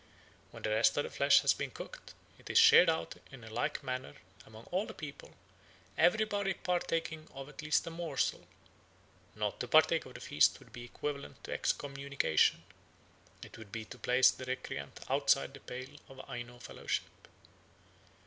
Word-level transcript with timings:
When 0.49 0.63
the 0.63 0.71
rest 0.71 0.97
of 0.97 1.03
the 1.03 1.11
flesh 1.11 1.41
has 1.41 1.53
been 1.53 1.69
cooked, 1.69 2.15
it 2.39 2.49
is 2.49 2.57
shared 2.57 2.89
out 2.89 3.17
in 3.31 3.43
like 3.47 3.83
manner 3.83 4.15
among 4.47 4.63
all 4.71 4.87
the 4.87 4.95
people, 4.95 5.35
everybody 5.95 6.55
partaking 6.55 7.27
of 7.35 7.47
at 7.49 7.61
least 7.61 7.85
a 7.85 7.91
morsel; 7.91 8.47
not 9.35 9.59
to 9.59 9.67
partake 9.67 10.07
of 10.07 10.15
the 10.15 10.19
feast 10.19 10.57
would 10.57 10.73
be 10.73 10.85
equivalent 10.85 11.43
to 11.43 11.53
excommunication, 11.53 12.63
it 13.43 13.59
would 13.59 13.71
be 13.71 13.85
to 13.85 13.99
place 13.99 14.31
the 14.31 14.45
recreant 14.45 15.01
outside 15.07 15.53
the 15.53 15.59
pale 15.59 15.99
of 16.09 16.19
Aino 16.27 16.57
fellowship. 16.57 17.11